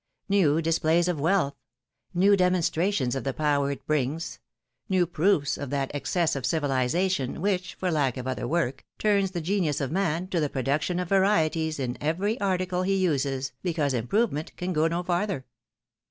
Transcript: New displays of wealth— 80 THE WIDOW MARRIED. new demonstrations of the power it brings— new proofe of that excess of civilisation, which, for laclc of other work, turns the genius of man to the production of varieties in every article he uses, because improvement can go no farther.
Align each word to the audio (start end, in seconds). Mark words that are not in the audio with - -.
New 0.27 0.63
displays 0.63 1.07
of 1.07 1.19
wealth— 1.19 1.53
80 2.09 2.13
THE 2.15 2.19
WIDOW 2.19 2.19
MARRIED. 2.21 2.31
new 2.31 2.37
demonstrations 2.37 3.15
of 3.15 3.23
the 3.23 3.33
power 3.35 3.69
it 3.69 3.85
brings— 3.85 4.39
new 4.89 5.05
proofe 5.05 5.59
of 5.59 5.69
that 5.69 5.91
excess 5.93 6.35
of 6.35 6.43
civilisation, 6.43 7.39
which, 7.39 7.75
for 7.75 7.91
laclc 7.91 8.17
of 8.17 8.25
other 8.25 8.47
work, 8.47 8.83
turns 8.97 9.29
the 9.29 9.41
genius 9.41 9.79
of 9.79 9.91
man 9.91 10.27
to 10.29 10.39
the 10.39 10.49
production 10.49 10.97
of 10.97 11.09
varieties 11.09 11.79
in 11.79 11.99
every 12.01 12.39
article 12.41 12.81
he 12.81 12.95
uses, 12.95 13.51
because 13.61 13.93
improvement 13.93 14.57
can 14.57 14.73
go 14.73 14.87
no 14.87 15.03
farther. 15.03 15.45